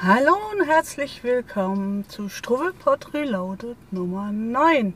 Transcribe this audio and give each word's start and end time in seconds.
Hallo 0.00 0.36
und 0.52 0.64
herzlich 0.64 1.24
willkommen 1.24 2.08
zu 2.08 2.28
Struwwelpot 2.28 3.14
Reloaded 3.14 3.76
Nummer 3.90 4.30
9. 4.30 4.94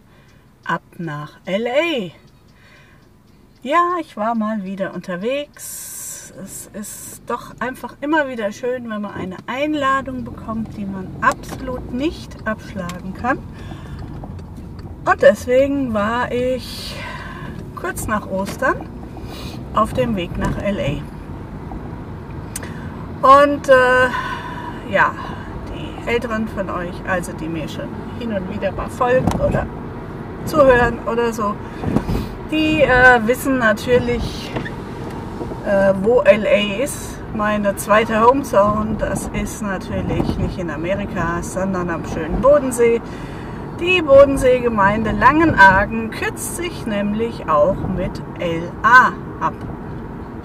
Ab 0.64 0.82
nach 0.96 1.40
LA. 1.44 2.12
Ja, 3.64 3.96
ich 4.00 4.16
war 4.16 4.36
mal 4.36 4.62
wieder 4.62 4.94
unterwegs. 4.94 6.32
Es 6.40 6.70
ist 6.72 7.22
doch 7.26 7.52
einfach 7.58 7.96
immer 8.00 8.28
wieder 8.28 8.52
schön, 8.52 8.88
wenn 8.88 9.00
man 9.00 9.12
eine 9.12 9.38
Einladung 9.48 10.22
bekommt, 10.22 10.76
die 10.76 10.86
man 10.86 11.08
absolut 11.20 11.92
nicht 11.92 12.46
abschlagen 12.46 13.12
kann. 13.12 13.38
Und 15.04 15.20
deswegen 15.20 15.92
war 15.94 16.30
ich 16.30 16.94
kurz 17.74 18.06
nach 18.06 18.30
Ostern 18.30 18.88
auf 19.74 19.94
dem 19.94 20.14
Weg 20.14 20.38
nach 20.38 20.62
LA. 20.62 21.02
Und 23.40 23.68
äh, 23.68 24.08
ja, 24.92 25.12
die 25.74 26.08
Älteren 26.08 26.46
von 26.48 26.68
euch, 26.68 26.92
also 27.08 27.32
die 27.32 27.48
mir 27.48 27.66
schon 27.68 27.88
hin 28.18 28.32
und 28.32 28.54
wieder 28.54 28.70
mal 28.72 28.90
folgen 28.90 29.26
oder 29.40 29.66
zuhören 30.44 30.98
oder 31.10 31.32
so, 31.32 31.54
die 32.50 32.82
äh, 32.82 33.20
wissen 33.26 33.58
natürlich, 33.58 34.52
äh, 35.66 35.94
wo 36.02 36.22
LA 36.22 36.82
ist. 36.84 37.18
Meine 37.34 37.74
zweite 37.76 38.20
Homezone, 38.20 38.96
das 38.98 39.30
ist 39.32 39.62
natürlich 39.62 40.36
nicht 40.36 40.58
in 40.58 40.70
Amerika, 40.70 41.38
sondern 41.40 41.88
am 41.88 42.04
schönen 42.04 42.42
Bodensee. 42.42 43.00
Die 43.80 44.02
Bodenseegemeinde 44.02 45.12
Langenargen 45.12 46.10
kürzt 46.10 46.56
sich 46.56 46.84
nämlich 46.84 47.48
auch 47.48 47.76
mit 47.96 48.20
LA 48.38 49.14
ab. 49.40 49.54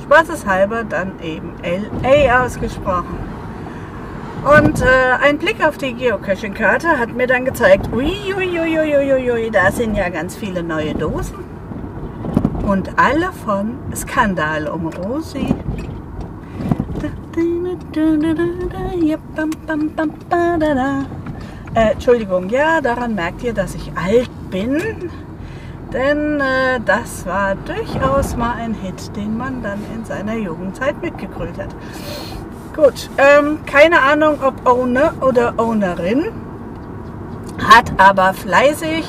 Spaßeshalber 0.01 0.85
dann 0.85 1.19
eben 1.21 1.51
LA 1.61 2.45
ausgesprochen. 2.45 3.36
Und 4.47 4.81
äh, 4.81 4.85
ein 5.21 5.39
Blick 5.39 5.61
auf 5.61 5.77
die 5.77 5.93
Geocaching-Karte 5.93 6.97
hat 6.97 7.13
mir 7.13 7.27
dann 7.27 7.43
gezeigt, 7.43 7.89
uiuiuiuiui, 7.91 9.51
da 9.51 9.73
sind 9.73 9.95
ja 9.95 10.07
ganz 10.07 10.37
viele 10.37 10.63
neue 10.63 10.93
Dosen. 10.93 11.39
Und 12.65 12.97
alle 12.97 13.33
von 13.33 13.77
Skandal 13.93 14.69
um 14.69 14.87
Rosi. 14.87 15.53
Äh, 21.75 21.91
Entschuldigung, 21.91 22.47
ja, 22.47 22.79
daran 22.79 23.15
merkt 23.15 23.43
ihr, 23.43 23.53
dass 23.53 23.75
ich 23.75 23.91
alt 23.97 24.29
bin. 24.49 25.11
Denn 25.91 26.39
äh, 26.39 26.79
das 26.85 27.25
war 27.25 27.55
durchaus 27.55 28.37
mal 28.37 28.53
ein 28.53 28.73
Hit, 28.75 29.13
den 29.17 29.35
man 29.35 29.61
dann 29.61 29.79
in 29.93 30.05
seiner 30.05 30.35
Jugendzeit 30.35 31.01
mitgegrölt 31.01 31.57
hat. 31.57 31.75
Gut, 32.77 33.09
ähm, 33.17 33.65
keine 33.65 34.03
Ahnung, 34.03 34.37
ob 34.43 34.67
Owner 34.67 35.11
oder 35.21 35.55
Ownerin, 35.57 36.25
hat 37.57 37.91
aber 37.97 38.35
fleißig 38.35 39.03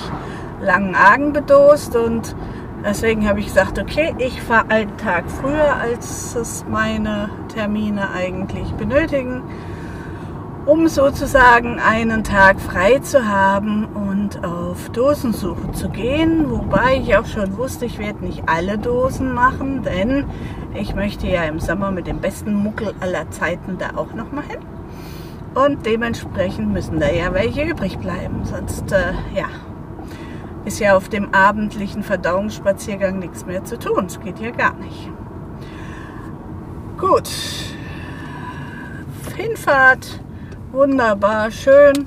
Langenhagen 0.62 1.34
bedost 1.34 1.94
und 1.94 2.34
deswegen 2.83 3.28
habe 3.28 3.41
ich 3.41 3.48
gesagt, 3.48 3.78
okay, 3.78 4.14
ich 4.16 4.41
fahre 4.41 4.70
einen 4.70 4.97
Tag 4.97 5.30
früher, 5.30 5.77
als 5.77 6.34
es 6.34 6.64
meine 6.66 7.28
Termine 7.48 8.08
eigentlich 8.10 8.72
benötigen 8.72 9.42
um 10.69 10.86
sozusagen 10.86 11.80
einen 11.80 12.25
Tag 12.25 12.60
frei 12.60 12.98
zu 12.98 13.27
haben 13.27 13.86
und 13.86 14.44
auf 14.44 14.91
Dosensuche 14.91 15.72
zu 15.72 15.88
gehen. 15.88 16.50
Wobei 16.50 16.97
ich 16.97 17.16
auch 17.16 17.25
schon 17.25 17.56
wusste, 17.56 17.86
ich 17.86 17.98
werde 17.98 18.22
nicht 18.22 18.42
alle 18.47 18.77
Dosen 18.77 19.32
machen, 19.32 19.82
denn 19.82 20.27
ich 20.74 20.94
möchte 20.94 21.27
ja 21.27 21.44
im 21.44 21.61
Sommer 21.61 21.91
mit 21.91 22.06
dem 22.06 22.20
besten 22.20 22.55
Muckel 22.55 22.94
aller 23.00 23.30
Zeiten 23.30 23.78
da 23.78 23.97
auch 23.97 24.15
nochmal 24.15 24.44
hin. 24.44 24.60
Und 25.54 25.87
dementsprechend 25.87 26.72
müssen 26.72 27.00
da 27.00 27.10
ja 27.10 27.32
welche 27.32 27.62
übrig 27.62 27.98
bleiben. 27.98 28.44
Sonst, 28.44 28.93
äh, 28.93 29.12
ja, 29.34 29.48
ist 30.65 30.81
ja 30.81 30.97
auf 30.97 31.09
dem 31.09 31.34
abendlichen 31.34 32.03
Verdauungsspaziergang 32.03 33.19
nichts 33.19 33.47
mehr 33.47 33.65
zu 33.65 33.78
tun. 33.78 34.06
Es 34.06 34.20
geht 34.20 34.38
ja 34.38 34.50
gar 34.50 34.75
nicht. 34.75 35.10
Gut. 36.98 37.28
Hinfahrt 39.37 40.20
wunderbar 40.72 41.50
schön. 41.50 42.06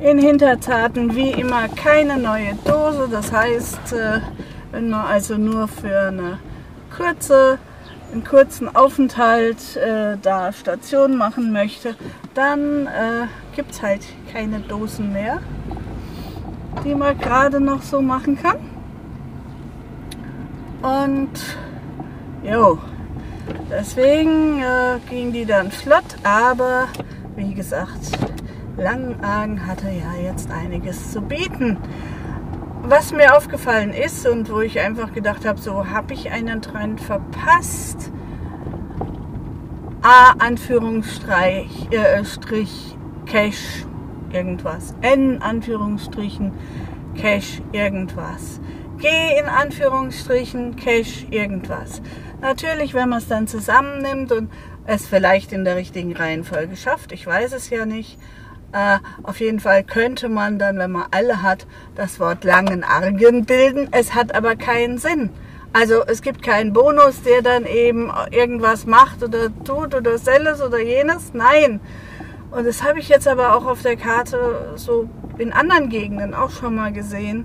In 0.00 0.18
Hinterzarten 0.18 1.14
wie 1.14 1.30
immer 1.30 1.68
keine 1.68 2.18
neue 2.18 2.54
Dose. 2.64 3.08
Das 3.10 3.32
heißt, 3.32 3.92
äh, 3.92 4.20
wenn 4.72 4.90
man 4.90 5.06
also 5.06 5.36
nur 5.36 5.68
für 5.68 6.08
eine 6.08 6.38
kurze, 6.96 7.58
einen 8.12 8.24
kurzen 8.24 8.74
Aufenthalt 8.74 9.76
äh, 9.76 10.16
da 10.20 10.52
Station 10.52 11.16
machen 11.16 11.52
möchte, 11.52 11.94
dann 12.34 12.86
äh, 12.86 13.26
gibt 13.54 13.72
es 13.72 13.82
halt 13.82 14.02
keine 14.32 14.60
Dosen 14.60 15.12
mehr, 15.12 15.40
die 16.84 16.94
man 16.94 17.18
gerade 17.18 17.60
noch 17.60 17.82
so 17.82 18.00
machen 18.00 18.38
kann. 18.40 18.58
Und 20.82 21.56
jo, 22.42 22.78
deswegen 23.70 24.60
äh, 24.60 24.98
ging 25.08 25.32
die 25.32 25.44
dann 25.44 25.70
flott, 25.70 26.16
aber 26.24 26.88
wie 27.36 27.54
gesagt, 27.54 28.18
Langenargen 28.76 29.66
hatte 29.66 29.88
ja 29.88 30.22
jetzt 30.22 30.50
einiges 30.50 31.12
zu 31.12 31.20
bieten. 31.20 31.76
Was 32.90 33.12
mir 33.12 33.36
aufgefallen 33.36 33.92
ist 33.92 34.26
und 34.26 34.50
wo 34.50 34.62
ich 34.62 34.80
einfach 34.80 35.12
gedacht 35.12 35.46
habe, 35.46 35.60
so 35.60 35.86
habe 35.90 36.12
ich 36.12 36.32
einen 36.32 36.60
Trend 36.60 37.00
verpasst. 37.00 38.10
A, 40.02 40.32
Anführungsstrich, 40.40 41.92
äh, 41.92 42.24
Strich, 42.24 42.96
Cash, 43.26 43.86
irgendwas. 44.32 44.96
N, 45.02 45.40
Anführungsstrichen, 45.40 46.50
Cash, 47.14 47.62
irgendwas. 47.70 48.60
G, 48.98 49.06
in 49.38 49.46
Anführungsstrichen, 49.46 50.74
Cash, 50.74 51.28
irgendwas. 51.30 52.02
Natürlich, 52.40 52.92
wenn 52.92 53.08
man 53.08 53.20
es 53.20 53.28
dann 53.28 53.46
zusammennimmt 53.46 54.32
und 54.32 54.50
es 54.86 55.06
vielleicht 55.06 55.52
in 55.52 55.62
der 55.64 55.76
richtigen 55.76 56.16
Reihenfolge 56.16 56.74
schafft. 56.74 57.12
Ich 57.12 57.24
weiß 57.24 57.52
es 57.52 57.70
ja 57.70 57.86
nicht. 57.86 58.18
Äh, 58.72 58.98
auf 59.22 59.40
jeden 59.40 59.60
Fall 59.60 59.82
könnte 59.82 60.28
man 60.28 60.58
dann, 60.58 60.78
wenn 60.78 60.92
man 60.92 61.06
alle 61.10 61.42
hat, 61.42 61.66
das 61.96 62.20
Wort 62.20 62.44
Langenargen 62.44 63.44
bilden. 63.44 63.88
Es 63.90 64.14
hat 64.14 64.34
aber 64.34 64.56
keinen 64.56 64.98
Sinn. 64.98 65.30
Also 65.72 66.04
es 66.06 66.22
gibt 66.22 66.42
keinen 66.42 66.72
Bonus, 66.72 67.22
der 67.22 67.42
dann 67.42 67.64
eben 67.64 68.10
irgendwas 68.30 68.86
macht 68.86 69.22
oder 69.22 69.48
tut 69.64 69.94
oder 69.94 70.18
selles 70.18 70.60
oder 70.60 70.80
jenes. 70.80 71.32
Nein. 71.32 71.80
Und 72.50 72.66
das 72.66 72.82
habe 72.82 72.98
ich 72.98 73.08
jetzt 73.08 73.28
aber 73.28 73.56
auch 73.56 73.66
auf 73.66 73.82
der 73.82 73.96
Karte 73.96 74.72
so 74.74 75.08
in 75.38 75.52
anderen 75.52 75.88
Gegenden 75.88 76.34
auch 76.34 76.50
schon 76.50 76.74
mal 76.74 76.92
gesehen. 76.92 77.44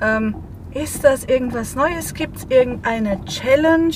Ähm, 0.00 0.36
ist 0.72 1.02
das 1.02 1.24
irgendwas 1.24 1.74
Neues? 1.74 2.14
Gibt 2.14 2.36
es 2.36 2.46
irgendeine 2.48 3.24
Challenge? 3.24 3.92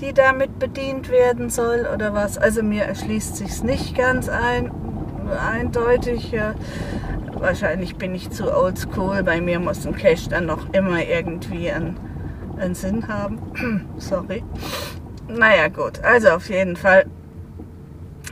die 0.00 0.12
damit 0.12 0.58
bedient 0.58 1.10
werden 1.10 1.50
soll 1.50 1.88
oder 1.92 2.14
was. 2.14 2.38
Also 2.38 2.62
mir 2.62 2.84
erschließt 2.84 3.36
sich 3.36 3.62
nicht 3.62 3.96
ganz 3.96 4.28
ein, 4.28 4.70
eindeutig. 5.32 6.34
Wahrscheinlich 7.34 7.96
bin 7.96 8.14
ich 8.14 8.30
zu 8.30 8.54
oldschool. 8.54 9.22
Bei 9.22 9.40
mir 9.40 9.60
muss 9.60 9.86
ein 9.86 9.96
Cache 9.96 10.28
dann 10.28 10.46
noch 10.46 10.72
immer 10.72 11.02
irgendwie 11.02 11.70
einen, 11.70 11.98
einen 12.58 12.74
Sinn 12.74 13.08
haben. 13.08 13.38
Sorry. 13.98 14.44
Naja 15.28 15.68
gut, 15.68 16.02
also 16.02 16.30
auf 16.30 16.48
jeden 16.48 16.76
Fall 16.76 17.06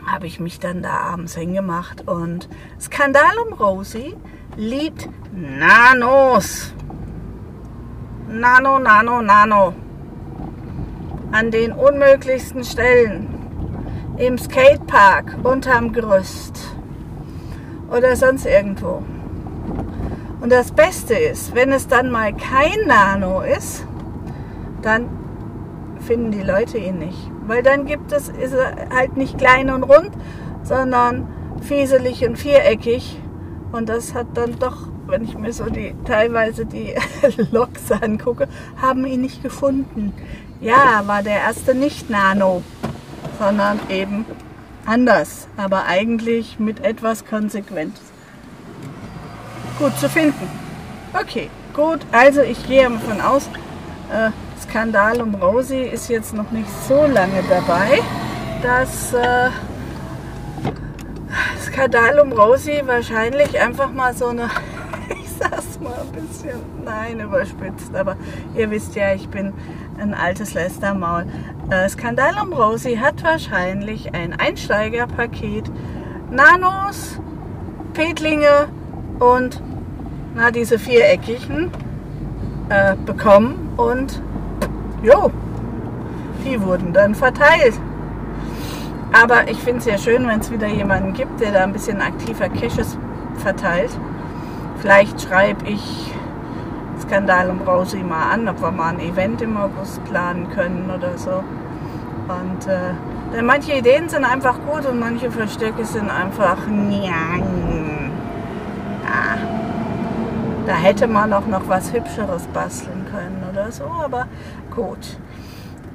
habe 0.06 0.26
ich 0.26 0.40
mich 0.40 0.58
dann 0.60 0.82
da 0.82 0.98
abends 0.98 1.34
hingemacht 1.34 2.08
und 2.08 2.48
Skandal 2.80 3.36
um 3.46 3.52
Rosie 3.54 4.14
liebt 4.56 5.08
Nanos. 5.32 6.72
Nano, 8.28 8.78
Nano, 8.78 9.22
Nano 9.22 9.74
an 11.32 11.50
den 11.50 11.72
unmöglichsten 11.72 12.64
Stellen, 12.64 13.28
im 14.16 14.38
Skatepark, 14.38 15.36
unterm 15.42 15.92
Gerüst 15.92 16.75
oder 17.90 18.16
sonst 18.16 18.46
irgendwo. 18.46 19.02
Und 20.40 20.52
das 20.52 20.72
Beste 20.72 21.14
ist, 21.14 21.54
wenn 21.54 21.72
es 21.72 21.88
dann 21.88 22.10
mal 22.10 22.32
kein 22.32 22.86
Nano 22.86 23.40
ist, 23.40 23.84
dann 24.82 25.08
finden 26.00 26.30
die 26.30 26.42
Leute 26.42 26.78
ihn 26.78 26.98
nicht. 26.98 27.30
Weil 27.46 27.62
dann 27.62 27.86
gibt 27.86 28.12
es, 28.12 28.28
ist 28.28 28.52
er 28.52 28.88
halt 28.94 29.16
nicht 29.16 29.38
klein 29.38 29.70
und 29.70 29.82
rund, 29.82 30.10
sondern 30.62 31.26
fieselig 31.62 32.26
und 32.26 32.36
viereckig. 32.36 33.20
Und 33.72 33.88
das 33.88 34.14
hat 34.14 34.26
dann 34.34 34.58
doch, 34.58 34.88
wenn 35.06 35.24
ich 35.24 35.36
mir 35.36 35.52
so 35.52 35.64
die 35.64 35.94
teilweise 36.04 36.66
die 36.66 36.94
Loks 37.50 37.90
angucke, 37.90 38.48
haben 38.80 39.06
ihn 39.06 39.22
nicht 39.22 39.42
gefunden. 39.42 40.12
Ja, 40.60 41.02
war 41.06 41.22
der 41.22 41.40
erste 41.40 41.74
nicht 41.74 42.08
Nano, 42.08 42.62
sondern 43.38 43.78
eben 43.88 44.24
anders, 44.86 45.48
aber 45.56 45.84
eigentlich 45.86 46.58
mit 46.58 46.84
etwas 46.84 47.24
Konsequenz. 47.24 48.00
Gut 49.78 49.98
zu 49.98 50.08
finden. 50.08 50.48
Okay, 51.12 51.50
gut, 51.74 52.00
also 52.12 52.40
ich 52.40 52.66
gehe 52.66 52.88
davon 52.88 53.20
aus, 53.20 53.48
äh, 54.12 54.30
Skandal 54.62 55.20
um 55.20 55.34
Rosi 55.34 55.82
ist 55.82 56.08
jetzt 56.08 56.34
noch 56.34 56.50
nicht 56.50 56.68
so 56.88 57.06
lange 57.06 57.42
dabei. 57.48 58.00
Das, 58.62 59.12
äh, 59.12 59.50
Skandal 61.64 62.20
um 62.20 62.32
Rosi 62.32 62.82
wahrscheinlich 62.84 63.60
einfach 63.60 63.92
mal 63.92 64.14
so 64.14 64.28
eine, 64.28 64.48
ich 65.10 65.28
sag's 65.38 65.78
mal 65.80 65.92
ein 66.00 66.12
bisschen, 66.12 66.58
nein, 66.84 67.20
überspitzt, 67.20 67.94
aber 67.94 68.16
ihr 68.54 68.70
wisst 68.70 68.94
ja, 68.94 69.12
ich 69.14 69.28
bin 69.28 69.52
ein 69.98 70.14
altes 70.14 70.54
Lästermaul. 70.54 71.26
Äh, 71.68 71.88
Skandal 71.88 72.34
um 72.40 72.52
Rosi 72.52 72.96
hat 72.96 73.24
wahrscheinlich 73.24 74.14
ein 74.14 74.38
Einsteigerpaket, 74.38 75.64
Nanos, 76.30 77.20
Petlinge 77.92 78.68
und 79.18 79.60
na, 80.36 80.52
diese 80.52 80.78
viereckigen 80.78 81.72
äh, 82.68 82.94
bekommen 83.04 83.70
und 83.76 84.22
jo, 85.02 85.32
die 86.44 86.60
wurden 86.62 86.92
dann 86.92 87.16
verteilt. 87.16 87.74
Aber 89.12 89.48
ich 89.48 89.58
finde 89.58 89.80
es 89.80 89.86
ja 89.86 89.98
schön, 89.98 90.28
wenn 90.28 90.40
es 90.40 90.52
wieder 90.52 90.68
jemanden 90.68 91.14
gibt, 91.14 91.40
der 91.40 91.50
da 91.50 91.64
ein 91.64 91.72
bisschen 91.72 92.00
aktiver 92.00 92.48
Caches 92.48 92.96
verteilt. 93.38 93.90
Vielleicht 94.78 95.20
schreibe 95.20 95.66
ich 95.68 96.12
Skandal 97.06 97.50
um 97.50 97.60
Rosi 97.60 97.98
mal 97.98 98.32
an, 98.32 98.48
ob 98.48 98.60
wir 98.60 98.70
mal 98.70 98.94
ein 98.94 99.00
Event 99.00 99.40
im 99.40 99.56
August 99.56 100.04
planen 100.04 100.50
können 100.50 100.90
oder 100.90 101.16
so. 101.16 101.44
Und 102.28 102.66
äh, 102.66 102.94
denn 103.32 103.46
manche 103.46 103.74
Ideen 103.74 104.08
sind 104.08 104.24
einfach 104.24 104.58
gut 104.66 104.86
und 104.86 104.98
manche 104.98 105.30
Verstecke 105.30 105.84
sind 105.84 106.10
einfach 106.10 106.66
njang. 106.66 108.12
Ja. 109.04 109.38
Da 110.66 110.74
hätte 110.74 111.06
man 111.06 111.32
auch 111.32 111.46
noch 111.46 111.68
was 111.68 111.92
Hübscheres 111.92 112.46
basteln 112.48 113.06
können 113.10 113.44
oder 113.52 113.70
so, 113.70 113.84
aber 113.84 114.26
gut. 114.74 115.18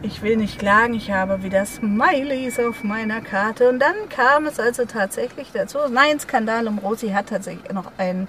Ich 0.04 0.24
will 0.24 0.38
nicht 0.38 0.57
klagen, 0.57 0.94
ich 0.94 1.12
habe 1.12 1.44
wieder 1.44 1.66
Smileys 1.66 2.60
auf 2.60 2.84
meiner 2.84 3.22
Karte. 3.22 3.69
Und 3.69 3.80
dann 3.80 3.96
kam 4.10 4.46
es 4.46 4.60
also 4.60 4.86
tatsächlich 4.86 5.52
dazu. 5.54 5.78
Nein, 5.92 6.19
Skandal 6.19 6.68
um 6.68 6.80
Rosi 6.80 7.10
hat 7.10 7.28
tatsächlich 7.28 7.72
noch 7.72 7.92
ein 7.98 8.28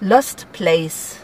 Lost 0.00 0.46
Place 0.52 1.20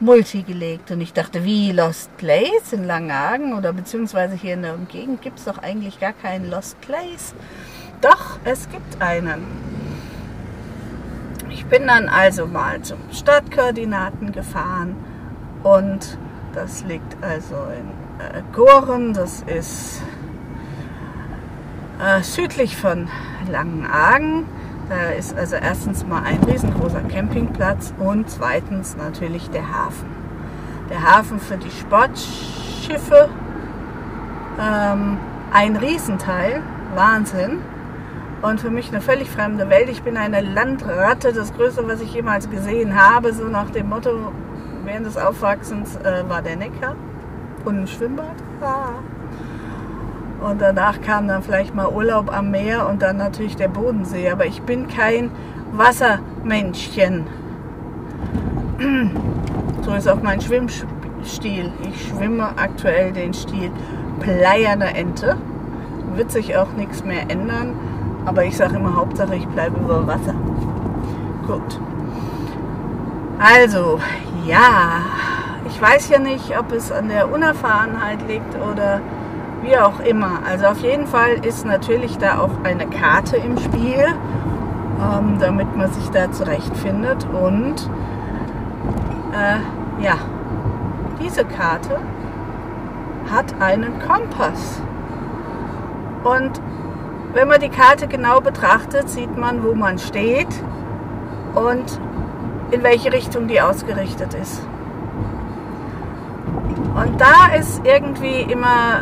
Multi 0.00 0.42
gelegt. 0.42 0.90
Und 0.90 1.00
ich 1.00 1.12
dachte, 1.12 1.44
wie 1.44 1.72
Lost 1.72 2.16
Place 2.16 2.72
in 2.72 2.84
Langenhagen 2.84 3.54
oder 3.54 3.72
beziehungsweise 3.72 4.34
hier 4.34 4.54
in 4.54 4.62
der 4.62 4.74
Umgegend 4.74 5.22
gibt 5.22 5.38
es 5.38 5.44
doch 5.44 5.58
eigentlich 5.58 6.00
gar 6.00 6.14
keinen 6.14 6.50
Lost 6.50 6.80
Place. 6.80 7.34
Doch, 8.00 8.38
es 8.44 8.68
gibt 8.70 9.02
einen. 9.02 9.46
Ich 11.50 11.66
bin 11.66 11.86
dann 11.86 12.08
also 12.08 12.46
mal 12.46 12.80
zum 12.80 12.98
Stadtkoordinaten 13.12 14.32
gefahren 14.32 14.96
und 15.62 16.18
das 16.54 16.82
liegt 16.84 17.22
also 17.22 17.54
in 17.54 17.88
äh, 18.24 18.42
Goren, 18.52 19.12
das 19.12 19.42
ist 19.42 20.00
äh, 22.02 22.22
südlich 22.22 22.76
von 22.76 23.08
Langenhagen. 23.50 24.46
Da 24.90 25.10
ist 25.10 25.38
also 25.38 25.54
erstens 25.54 26.04
mal 26.04 26.24
ein 26.24 26.42
riesengroßer 26.42 27.02
Campingplatz 27.02 27.94
und 28.00 28.28
zweitens 28.28 28.96
natürlich 28.96 29.48
der 29.48 29.62
Hafen. 29.72 30.08
Der 30.90 31.00
Hafen 31.00 31.38
für 31.38 31.56
die 31.56 31.70
Sportschiffe, 31.70 33.28
ähm, 34.60 35.16
ein 35.52 35.76
Riesenteil, 35.76 36.60
Wahnsinn. 36.96 37.60
Und 38.42 38.60
für 38.60 38.70
mich 38.70 38.88
eine 38.88 39.00
völlig 39.00 39.30
fremde 39.30 39.68
Welt. 39.70 39.88
Ich 39.90 40.02
bin 40.02 40.16
eine 40.16 40.40
Landratte, 40.40 41.32
das 41.32 41.54
Größte, 41.54 41.86
was 41.86 42.00
ich 42.00 42.12
jemals 42.12 42.50
gesehen 42.50 43.00
habe, 43.00 43.32
so 43.32 43.44
nach 43.44 43.70
dem 43.70 43.90
Motto, 43.90 44.32
während 44.84 45.06
des 45.06 45.16
Aufwachsens 45.16 45.94
äh, 45.96 46.28
war 46.28 46.42
der 46.42 46.56
Neckar 46.56 46.96
und 47.64 47.82
ein 47.82 47.86
Schwimmbad. 47.86 48.34
Ah. 48.60 48.94
Und 50.40 50.60
danach 50.60 51.00
kam 51.02 51.28
dann 51.28 51.42
vielleicht 51.42 51.74
mal 51.74 51.88
Urlaub 51.88 52.34
am 52.34 52.50
Meer 52.50 52.88
und 52.88 53.02
dann 53.02 53.18
natürlich 53.18 53.56
der 53.56 53.68
Bodensee. 53.68 54.30
Aber 54.30 54.46
ich 54.46 54.62
bin 54.62 54.88
kein 54.88 55.30
Wassermenschchen. 55.72 57.26
So 59.82 59.92
ist 59.92 60.08
auch 60.08 60.22
mein 60.22 60.40
Schwimmstil. 60.40 61.72
Ich 61.88 62.08
schwimme 62.08 62.50
aktuell 62.56 63.12
den 63.12 63.32
Stil 63.32 63.70
Pleierne 64.20 64.94
Ente. 64.94 65.36
Wird 66.14 66.30
sich 66.30 66.56
auch 66.56 66.70
nichts 66.76 67.02
mehr 67.02 67.22
ändern. 67.30 67.74
Aber 68.26 68.44
ich 68.44 68.56
sage 68.56 68.76
immer, 68.76 68.94
Hauptsache 68.94 69.34
ich 69.34 69.46
bleibe 69.48 69.80
über 69.80 70.06
Wasser. 70.06 70.34
Gut. 71.46 71.80
Also, 73.38 73.98
ja, 74.46 75.00
ich 75.66 75.80
weiß 75.80 76.10
ja 76.10 76.18
nicht, 76.18 76.56
ob 76.58 76.72
es 76.72 76.92
an 76.92 77.08
der 77.08 77.32
Unerfahrenheit 77.32 78.18
liegt 78.28 78.54
oder 78.70 79.00
wie 79.62 79.76
auch 79.76 80.00
immer. 80.00 80.40
Also 80.46 80.66
auf 80.66 80.80
jeden 80.80 81.06
Fall 81.06 81.44
ist 81.44 81.64
natürlich 81.64 82.18
da 82.18 82.38
auch 82.38 82.64
eine 82.64 82.86
Karte 82.86 83.36
im 83.36 83.58
Spiel, 83.58 84.04
ähm, 85.00 85.36
damit 85.38 85.76
man 85.76 85.92
sich 85.92 86.08
da 86.10 86.30
zurechtfindet. 86.32 87.26
Und 87.32 87.88
äh, 89.32 90.02
ja, 90.02 90.14
diese 91.22 91.44
Karte 91.44 91.98
hat 93.30 93.54
einen 93.60 93.98
Kompass. 94.00 94.80
Und 96.24 96.60
wenn 97.32 97.48
man 97.48 97.60
die 97.60 97.68
Karte 97.68 98.08
genau 98.08 98.40
betrachtet, 98.40 99.08
sieht 99.08 99.36
man, 99.36 99.62
wo 99.62 99.74
man 99.74 99.98
steht 99.98 100.48
und 101.54 102.00
in 102.70 102.82
welche 102.82 103.12
Richtung 103.12 103.48
die 103.48 103.60
ausgerichtet 103.60 104.34
ist. 104.34 104.62
Und 106.94 107.20
da 107.20 107.54
ist 107.56 107.82
irgendwie 107.84 108.42
immer 108.42 109.00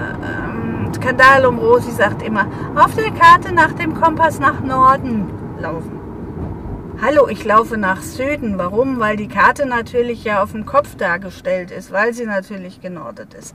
ähm, 0.88 0.94
Skandal 0.94 1.46
um 1.46 1.58
Rosi 1.58 1.90
sagt 1.92 2.22
immer, 2.22 2.46
auf 2.74 2.94
der 2.94 3.10
Karte 3.12 3.52
nach 3.52 3.72
dem 3.72 3.94
Kompass 3.94 4.38
nach 4.38 4.60
Norden 4.60 5.30
laufen. 5.60 5.98
Hallo, 7.00 7.28
ich 7.28 7.44
laufe 7.44 7.76
nach 7.76 8.02
Süden. 8.02 8.58
Warum? 8.58 8.98
Weil 8.98 9.16
die 9.16 9.28
Karte 9.28 9.66
natürlich 9.66 10.24
ja 10.24 10.42
auf 10.42 10.52
dem 10.52 10.66
Kopf 10.66 10.96
dargestellt 10.96 11.70
ist, 11.70 11.92
weil 11.92 12.12
sie 12.12 12.26
natürlich 12.26 12.80
genordet 12.80 13.34
ist. 13.34 13.54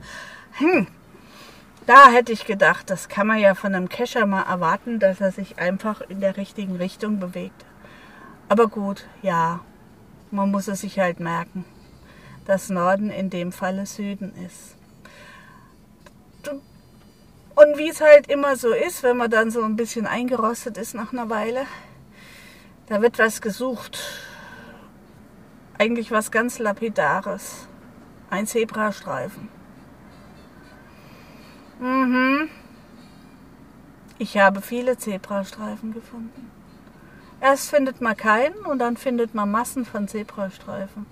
Hm. 0.52 0.86
Da 1.86 2.08
hätte 2.08 2.32
ich 2.32 2.46
gedacht, 2.46 2.88
das 2.88 3.08
kann 3.08 3.26
man 3.26 3.38
ja 3.38 3.54
von 3.54 3.74
einem 3.74 3.90
Kescher 3.90 4.24
mal 4.24 4.44
erwarten, 4.44 4.98
dass 4.98 5.20
er 5.20 5.32
sich 5.32 5.58
einfach 5.58 6.00
in 6.08 6.20
der 6.20 6.38
richtigen 6.38 6.76
Richtung 6.76 7.20
bewegt. 7.20 7.66
Aber 8.48 8.68
gut, 8.68 9.06
ja, 9.20 9.60
man 10.30 10.50
muss 10.50 10.68
es 10.68 10.80
sich 10.80 10.98
halt 10.98 11.20
merken 11.20 11.66
dass 12.44 12.68
Norden 12.70 13.10
in 13.10 13.30
dem 13.30 13.52
Falle 13.52 13.86
Süden 13.86 14.32
ist. 14.46 14.76
Und 17.54 17.78
wie 17.78 17.88
es 17.88 18.00
halt 18.00 18.28
immer 18.28 18.56
so 18.56 18.72
ist, 18.72 19.02
wenn 19.02 19.16
man 19.16 19.30
dann 19.30 19.50
so 19.50 19.62
ein 19.62 19.76
bisschen 19.76 20.06
eingerostet 20.06 20.76
ist 20.76 20.94
nach 20.94 21.12
einer 21.12 21.30
Weile, 21.30 21.66
da 22.86 23.00
wird 23.00 23.18
was 23.18 23.40
gesucht. 23.40 23.98
Eigentlich 25.78 26.10
was 26.10 26.30
ganz 26.30 26.58
Lapidares. 26.58 27.68
Ein 28.30 28.46
Zebrastreifen. 28.46 29.48
Mhm. 31.78 32.48
Ich 34.18 34.38
habe 34.38 34.60
viele 34.60 34.96
Zebrastreifen 34.96 35.92
gefunden. 35.92 36.50
Erst 37.40 37.70
findet 37.70 38.00
man 38.00 38.16
keinen 38.16 38.58
und 38.64 38.78
dann 38.78 38.96
findet 38.96 39.34
man 39.34 39.50
Massen 39.50 39.84
von 39.84 40.08
Zebrastreifen 40.08 41.06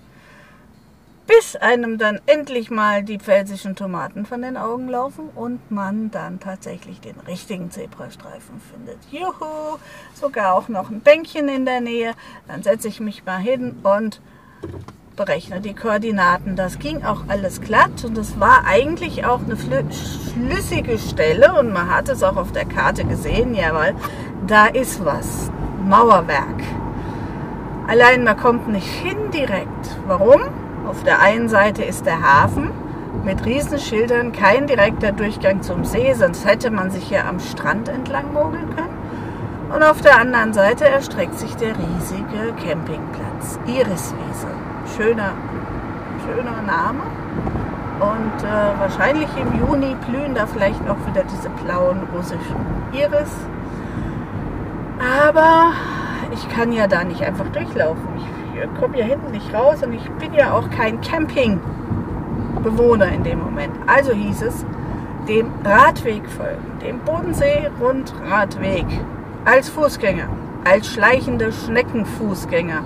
bis 1.27 1.55
einem 1.55 1.97
dann 1.97 2.19
endlich 2.25 2.69
mal 2.69 3.03
die 3.03 3.17
pfälzischen 3.17 3.75
Tomaten 3.75 4.25
von 4.25 4.41
den 4.41 4.57
Augen 4.57 4.89
laufen 4.89 5.29
und 5.35 5.71
man 5.71 6.11
dann 6.11 6.39
tatsächlich 6.39 6.99
den 6.99 7.19
richtigen 7.21 7.71
Zebrastreifen 7.71 8.59
findet. 8.59 8.97
Juhu, 9.09 9.77
sogar 10.13 10.53
auch 10.53 10.67
noch 10.67 10.89
ein 10.89 10.99
Bänkchen 11.01 11.47
in 11.47 11.65
der 11.65 11.81
Nähe. 11.81 12.13
Dann 12.47 12.63
setze 12.63 12.87
ich 12.87 12.99
mich 12.99 13.25
mal 13.25 13.39
hin 13.39 13.77
und 13.83 14.21
berechne 15.15 15.61
die 15.61 15.75
Koordinaten. 15.75 16.55
Das 16.55 16.79
ging 16.79 17.03
auch 17.03 17.23
alles 17.27 17.61
glatt 17.61 18.03
und 18.03 18.17
es 18.17 18.39
war 18.39 18.65
eigentlich 18.65 19.25
auch 19.25 19.41
eine 19.41 19.57
schlüssige 19.57 20.97
Stelle 20.97 21.53
und 21.59 21.71
man 21.71 21.89
hat 21.89 22.09
es 22.09 22.23
auch 22.23 22.35
auf 22.35 22.51
der 22.51 22.65
Karte 22.65 23.05
gesehen, 23.05 23.53
jawohl, 23.53 23.95
da 24.47 24.67
ist 24.67 25.03
was. 25.05 25.51
Mauerwerk. 25.87 26.63
Allein 27.87 28.23
man 28.23 28.37
kommt 28.37 28.69
nicht 28.69 28.87
hin 28.87 29.31
direkt. 29.31 29.97
Warum? 30.07 30.41
Auf 30.87 31.03
der 31.03 31.21
einen 31.21 31.47
Seite 31.47 31.83
ist 31.83 32.05
der 32.05 32.21
Hafen 32.21 32.71
mit 33.23 33.45
Riesenschildern, 33.45 34.33
kein 34.33 34.67
direkter 34.67 35.11
Durchgang 35.13 35.61
zum 35.61 35.85
See, 35.85 36.13
sonst 36.13 36.45
hätte 36.45 36.71
man 36.71 36.91
sich 36.91 37.09
ja 37.09 37.27
am 37.27 37.39
Strand 37.39 37.87
entlang 37.87 38.33
mogeln 38.33 38.75
können. 38.75 38.97
Und 39.73 39.81
auf 39.81 40.01
der 40.01 40.19
anderen 40.19 40.53
Seite 40.53 40.85
erstreckt 40.85 41.39
sich 41.39 41.55
der 41.55 41.69
riesige 41.69 42.53
Campingplatz, 42.63 43.57
Iriswiese. 43.65 44.47
Schöner, 44.95 45.33
schöner 46.25 46.61
Name. 46.61 47.03
Und 47.99 48.43
äh, 48.43 48.79
wahrscheinlich 48.79 49.29
im 49.37 49.59
Juni 49.59 49.95
blühen 50.07 50.35
da 50.35 50.45
vielleicht 50.45 50.81
auch 50.89 50.97
wieder 51.07 51.23
diese 51.23 51.49
blauen 51.49 52.01
russischen 52.13 52.57
Iris. 52.91 53.31
Aber 54.99 55.71
ich 56.33 56.49
kann 56.49 56.71
ja 56.73 56.87
da 56.87 57.03
nicht 57.03 57.23
einfach 57.23 57.47
durchlaufen. 57.47 58.12
Komme 58.79 58.95
hier 58.95 59.05
hinten 59.05 59.31
nicht 59.31 59.53
raus 59.53 59.83
und 59.83 59.93
ich 59.93 60.09
bin 60.11 60.33
ja 60.33 60.53
auch 60.53 60.69
kein 60.69 61.01
Campingbewohner 61.01 63.11
in 63.11 63.23
dem 63.23 63.39
Moment. 63.39 63.73
Also 63.87 64.13
hieß 64.13 64.43
es, 64.43 64.65
dem 65.27 65.47
Radweg 65.63 66.29
folgen, 66.29 66.79
dem 66.85 66.99
Bodensee-Rundradweg 66.99 68.85
als 69.45 69.69
Fußgänger. 69.69 70.27
als 70.65 70.87
schleichende 70.87 71.51
Schneckenfußgänger, 71.51 72.83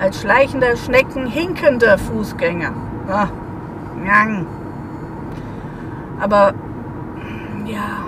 als 0.00 0.22
schleichender 0.22 0.76
Schneckenhinkender 0.76 1.98
Fußgänger. 1.98 2.72
Ah, 3.08 3.28
Aber 6.18 6.54
ja, 7.64 8.06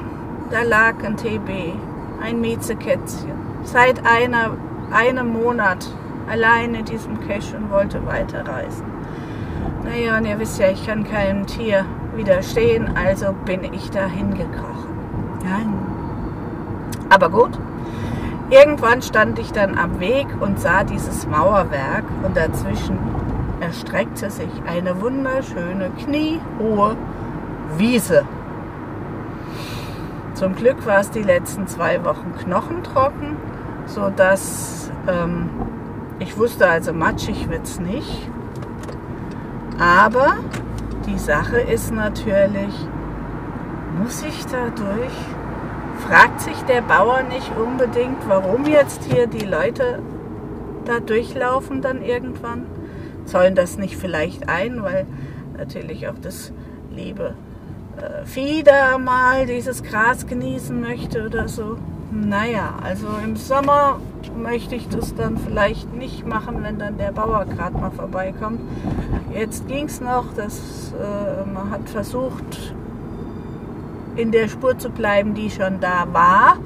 da 0.50 0.62
lag 0.62 0.94
ein 1.04 1.16
TB, 1.16 1.74
ein 2.22 2.40
Miezekätzchen, 2.40 3.32
seit 3.62 4.04
einer, 4.04 4.50
einem 4.90 5.32
Monat 5.32 5.86
allein 6.30 6.74
in 6.74 6.84
diesem 6.84 7.18
Cache 7.20 7.56
und 7.56 7.70
wollte 7.70 8.04
weiterreisen. 8.06 8.84
Naja, 9.84 10.18
und 10.18 10.26
ihr 10.26 10.38
wisst 10.38 10.58
ja, 10.58 10.68
ich 10.68 10.86
kann 10.86 11.04
keinem 11.04 11.46
Tier 11.46 11.84
widerstehen, 12.14 12.90
also 12.96 13.32
bin 13.44 13.72
ich 13.72 13.90
dahin 13.90 14.34
gekrochen. 14.34 14.90
Ja. 15.44 15.60
Aber 17.10 17.30
gut, 17.30 17.58
irgendwann 18.50 19.02
stand 19.02 19.38
ich 19.38 19.52
dann 19.52 19.78
am 19.78 20.00
Weg 20.00 20.26
und 20.40 20.60
sah 20.60 20.84
dieses 20.84 21.26
Mauerwerk 21.26 22.04
und 22.24 22.36
dazwischen 22.36 22.98
erstreckte 23.60 24.30
sich 24.30 24.50
eine 24.66 25.00
wunderschöne, 25.00 25.90
kniehohe 26.04 26.96
Wiese. 27.76 28.24
Zum 30.34 30.54
Glück 30.54 30.86
war 30.86 31.00
es 31.00 31.10
die 31.10 31.22
letzten 31.22 31.66
zwei 31.66 32.04
Wochen 32.04 32.32
knochentrocken, 32.44 33.36
sodass 33.86 34.90
ähm, 35.08 35.48
wusste 36.38 36.68
also, 36.68 36.92
matschig 36.92 37.48
wird 37.48 37.64
es 37.64 37.80
nicht. 37.80 38.30
Aber 39.78 40.36
die 41.06 41.18
Sache 41.18 41.60
ist 41.60 41.92
natürlich, 41.92 42.74
muss 44.00 44.22
ich 44.22 44.46
da 44.46 44.70
durch? 44.70 45.12
Fragt 46.06 46.40
sich 46.40 46.60
der 46.62 46.82
Bauer 46.82 47.22
nicht 47.22 47.50
unbedingt, 47.56 48.28
warum 48.28 48.66
jetzt 48.66 49.04
hier 49.04 49.26
die 49.26 49.44
Leute 49.44 50.00
da 50.84 51.00
durchlaufen 51.00 51.82
dann 51.82 52.02
irgendwann? 52.02 52.66
Sollen 53.24 53.54
das 53.54 53.76
nicht 53.78 53.96
vielleicht 53.96 54.48
ein, 54.48 54.82
weil 54.82 55.06
natürlich 55.56 56.08
auch 56.08 56.18
das 56.20 56.52
liebe 56.90 57.34
äh, 57.96 58.24
Vieh 58.24 58.62
da 58.62 58.96
mal 58.98 59.46
dieses 59.46 59.82
Gras 59.82 60.26
genießen 60.26 60.80
möchte 60.80 61.26
oder 61.26 61.48
so? 61.48 61.76
Naja, 62.10 62.74
also 62.82 63.06
im 63.22 63.36
Sommer 63.36 64.00
möchte 64.34 64.74
ich 64.74 64.88
das 64.88 65.14
dann 65.14 65.36
vielleicht 65.36 65.92
nicht 65.94 66.26
machen, 66.26 66.62
wenn 66.62 66.78
dann 66.78 66.96
der 66.96 67.12
Bauer 67.12 67.44
gerade 67.44 67.76
mal 67.76 67.90
vorbeikommt. 67.90 68.60
Jetzt 69.34 69.68
ging 69.68 69.84
es 69.84 70.00
noch, 70.00 70.32
dass 70.34 70.94
äh, 70.94 71.46
man 71.46 71.70
hat 71.70 71.88
versucht, 71.90 72.74
in 74.16 74.32
der 74.32 74.48
Spur 74.48 74.78
zu 74.78 74.88
bleiben, 74.88 75.34
die 75.34 75.50
schon 75.50 75.80
da 75.80 76.06
war. 76.10 76.56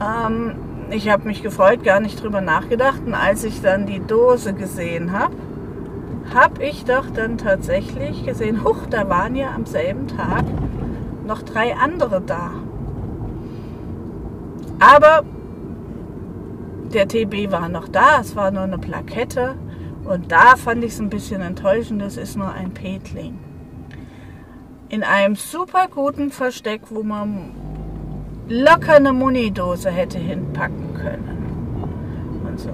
Ähm, 0.00 0.56
ich 0.90 1.08
habe 1.08 1.26
mich 1.26 1.42
gefreut, 1.42 1.82
gar 1.82 2.00
nicht 2.00 2.22
drüber 2.22 2.42
nachgedacht. 2.42 3.00
Und 3.06 3.14
als 3.14 3.44
ich 3.44 3.62
dann 3.62 3.86
die 3.86 4.00
Dose 4.00 4.52
gesehen 4.52 5.12
habe, 5.12 5.34
habe 6.34 6.62
ich 6.62 6.84
doch 6.84 7.08
dann 7.10 7.38
tatsächlich 7.38 8.26
gesehen, 8.26 8.62
huch, 8.62 8.86
da 8.90 9.08
waren 9.08 9.34
ja 9.36 9.54
am 9.54 9.64
selben 9.64 10.06
Tag 10.06 10.44
noch 11.26 11.40
drei 11.40 11.74
andere 11.74 12.20
da. 12.20 12.50
Aber 14.78 15.24
der 16.92 17.08
TB 17.08 17.50
war 17.50 17.68
noch 17.68 17.88
da, 17.88 18.20
es 18.20 18.36
war 18.36 18.50
nur 18.50 18.62
eine 18.62 18.78
Plakette. 18.78 19.56
Und 20.04 20.32
da 20.32 20.56
fand 20.56 20.84
ich 20.84 20.92
es 20.92 21.00
ein 21.00 21.10
bisschen 21.10 21.42
enttäuschend, 21.42 22.00
es 22.00 22.16
ist 22.16 22.36
nur 22.36 22.50
ein 22.50 22.72
Petling. 22.72 23.38
In 24.88 25.02
einem 25.02 25.36
super 25.36 25.88
guten 25.94 26.30
Versteck, 26.30 26.82
wo 26.88 27.02
man 27.02 27.52
locker 28.48 28.94
eine 28.94 29.12
Munidose 29.12 29.90
hätte 29.90 30.18
hinpacken 30.18 30.94
können. 30.94 32.42
Und 32.46 32.58
so. 32.58 32.70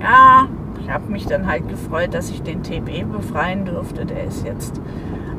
Ja, 0.00 0.48
ich 0.80 0.90
habe 0.90 1.12
mich 1.12 1.26
dann 1.26 1.46
halt 1.46 1.68
gefreut, 1.68 2.14
dass 2.14 2.30
ich 2.30 2.42
den 2.42 2.64
TB 2.64 3.12
befreien 3.12 3.64
durfte. 3.64 4.04
Der 4.04 4.24
ist 4.24 4.44
jetzt 4.44 4.80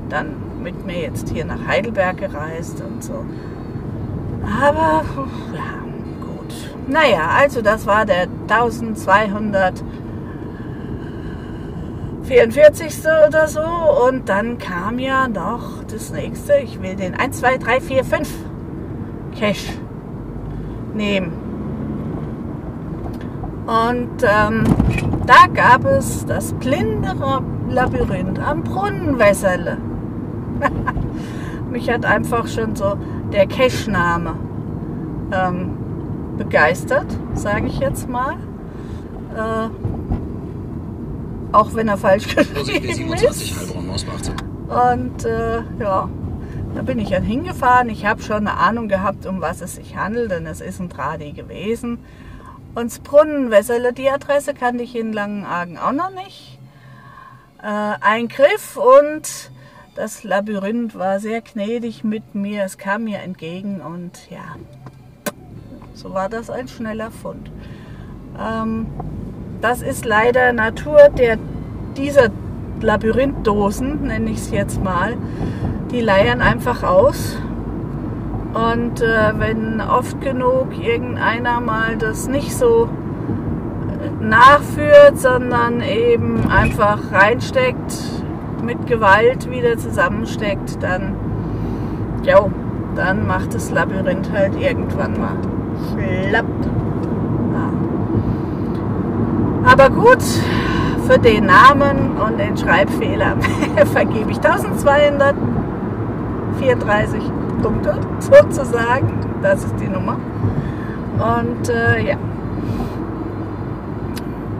dann 0.07 0.35
mit 0.63 0.85
mir 0.85 1.01
jetzt 1.01 1.29
hier 1.29 1.43
nach 1.43 1.67
Heidelberg 1.67 2.17
gereist 2.17 2.81
und 2.81 3.03
so. 3.03 3.25
Aber 4.43 5.03
ja, 5.53 5.83
gut. 6.19 6.53
Naja, 6.87 7.29
also 7.37 7.61
das 7.61 7.85
war 7.85 8.05
der 8.05 8.27
1244. 8.47 9.85
oder 13.27 13.47
so. 13.47 13.61
Und 14.07 14.29
dann 14.29 14.57
kam 14.57 14.97
ja 14.99 15.27
noch 15.27 15.83
das 15.91 16.11
nächste. 16.11 16.57
Ich 16.57 16.81
will 16.81 16.95
den 16.95 17.13
1, 17.15 17.39
2, 17.39 17.57
3, 17.57 17.81
4, 17.81 18.03
5 18.03 18.29
Cash 19.37 19.69
nehmen. 20.93 21.33
Und 23.67 24.23
ähm, 24.23 24.63
da 25.25 25.47
gab 25.53 25.85
es 25.85 26.25
das 26.25 26.53
blinde 26.53 27.13
Labyrinth 27.69 28.39
am 28.39 28.63
Brunnenwässerle. 28.63 29.77
Mich 31.71 31.89
hat 31.89 32.05
einfach 32.05 32.47
schon 32.47 32.75
so 32.75 32.97
der 33.31 33.47
Cache-Name 33.47 34.35
ähm, 35.31 35.77
begeistert, 36.37 37.07
sage 37.33 37.67
ich 37.67 37.79
jetzt 37.79 38.09
mal. 38.09 38.35
Äh, 39.35 39.69
auch 41.53 41.73
wenn 41.73 41.87
er 41.87 41.97
falsch 41.97 42.35
geschrieben 42.35 43.13
ist. 43.13 43.53
Und 44.67 45.25
äh, 45.25 45.61
ja, 45.79 46.09
da 46.75 46.81
bin 46.81 46.99
ich 46.99 47.09
dann 47.09 47.23
hingefahren. 47.23 47.89
Ich 47.89 48.05
habe 48.05 48.21
schon 48.21 48.47
eine 48.47 48.57
Ahnung 48.57 48.87
gehabt, 48.87 49.25
um 49.25 49.41
was 49.41 49.61
es 49.61 49.75
sich 49.75 49.97
handelt, 49.97 50.31
denn 50.31 50.45
es 50.45 50.61
ist 50.61 50.79
ein 50.79 50.89
Tradi 50.89 51.33
gewesen. 51.33 51.99
Und 52.73 52.91
das 52.91 52.99
Brunnenwässerle, 52.99 53.91
die 53.91 54.09
Adresse 54.09 54.53
kannte 54.53 54.83
ich 54.83 54.95
in 54.95 55.11
Langenargen 55.11 55.77
auch 55.77 55.91
noch 55.91 56.11
nicht. 56.11 56.57
Äh, 57.61 57.95
ein 57.99 58.29
Griff 58.29 58.77
und 58.77 59.51
das 59.95 60.23
Labyrinth 60.23 60.97
war 60.97 61.19
sehr 61.19 61.41
gnädig 61.41 62.03
mit 62.03 62.33
mir. 62.33 62.63
Es 62.63 62.77
kam 62.77 63.03
mir 63.03 63.19
entgegen 63.19 63.81
und 63.81 64.29
ja, 64.29 64.55
so 65.93 66.13
war 66.13 66.29
das 66.29 66.49
ein 66.49 66.67
schneller 66.67 67.11
Fund. 67.11 67.51
Ähm, 68.39 68.87
das 69.61 69.81
ist 69.81 70.05
leider 70.05 70.53
Natur 70.53 71.09
der, 71.09 71.37
dieser 71.97 72.29
Labyrinthdosen, 72.81 74.07
nenne 74.07 74.31
ich 74.31 74.37
es 74.37 74.51
jetzt 74.51 74.81
mal. 74.83 75.17
Die 75.91 76.01
leiern 76.01 76.41
einfach 76.41 76.83
aus. 76.83 77.37
Und 78.53 79.01
äh, 79.01 79.33
wenn 79.37 79.81
oft 79.81 80.19
genug 80.21 80.77
irgendeiner 80.81 81.61
mal 81.61 81.97
das 81.97 82.27
nicht 82.27 82.55
so 82.55 82.89
nachführt, 84.19 85.19
sondern 85.19 85.81
eben 85.81 86.49
einfach 86.49 87.11
reinsteckt, 87.11 88.10
mit 88.61 88.87
Gewalt 88.87 89.49
wieder 89.49 89.77
zusammensteckt, 89.77 90.81
dann, 90.81 91.15
jo, 92.23 92.51
dann 92.95 93.27
macht 93.27 93.53
das 93.53 93.69
Labyrinth 93.71 94.31
halt 94.31 94.55
irgendwann 94.59 95.19
mal 95.19 95.35
schlapp. 96.27 96.45
Ja. 97.53 97.71
Aber 99.71 99.89
gut, 99.89 100.23
für 101.07 101.19
den 101.19 101.45
Namen 101.45 102.17
und 102.17 102.39
den 102.39 102.57
Schreibfehler 102.57 103.35
vergebe 103.93 104.31
ich 104.31 104.37
1234 104.37 107.21
Punkte 107.61 107.99
sozusagen. 108.19 109.19
Das 109.41 109.63
ist 109.63 109.75
die 109.79 109.87
Nummer. 109.87 110.17
Und 111.17 111.69
äh, 111.69 112.09
ja. 112.09 112.17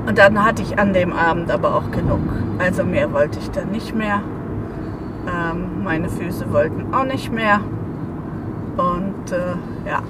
Und 0.06 0.18
dann 0.18 0.44
hatte 0.44 0.62
ich 0.62 0.80
an 0.80 0.94
dem 0.94 1.14
Abend 1.14 1.52
aber 1.52 1.76
auch 1.76 1.92
genug. 1.92 2.22
Also 2.60 2.84
mehr 2.84 3.12
wollte 3.14 3.40
ich 3.40 3.50
dann 3.52 3.70
nicht 3.72 3.96
mehr. 3.96 4.22
Ähm, 5.28 5.84
meine 5.84 6.10
Füße 6.10 6.52
wollten 6.52 6.94
auch 6.94 7.06
nicht 7.06 7.32
mehr. 7.32 7.60
Und 8.78 9.32
äh, 9.32 9.56
ja, 9.88 10.02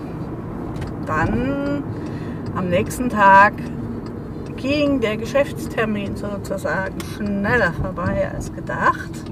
dann 1.06 1.84
am 2.56 2.70
nächsten 2.70 3.10
Tag 3.10 3.54
ging 4.58 5.02
der 5.02 5.18
Geschäftstermin 5.18 6.16
sozusagen 6.16 6.96
schneller 7.16 7.74
vorbei 7.74 8.30
als 8.34 8.54
gedacht. 8.54 9.32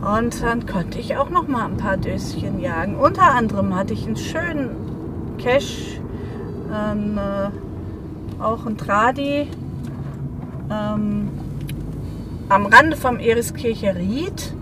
Und 0.00 0.42
dann 0.42 0.66
konnte 0.66 0.98
ich 0.98 1.16
auch 1.16 1.30
noch 1.30 1.48
mal 1.48 1.66
ein 1.66 1.76
paar 1.76 1.96
Döschen 1.96 2.60
jagen. 2.60 2.96
Unter 2.96 3.34
anderem 3.34 3.74
hatte 3.74 3.92
ich 3.92 4.06
einen 4.06 4.16
schönen 4.16 4.70
Cash, 5.38 6.00
ähm, 6.72 7.18
äh, 7.18 7.50
auch 8.40 8.66
ein 8.66 8.76
Tradi 8.76 9.46
ähm, 10.70 11.28
am 12.48 12.66
Rande 12.66 12.96
vom 12.96 13.18
Eriskircher 13.18 13.96
Ried. 13.96 14.54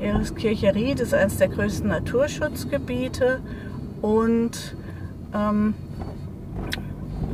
Eriskircher 0.00 0.74
Ried 0.74 0.98
ist 1.00 1.14
eines 1.14 1.36
der 1.36 1.46
größten 1.48 1.88
Naturschutzgebiete 1.88 3.40
und 4.00 4.74
ähm, 5.34 5.74